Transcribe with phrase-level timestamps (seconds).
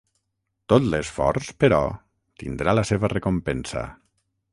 [0.71, 1.81] Tot l'esforç, però,
[2.45, 3.85] tindrà la seva recompensa.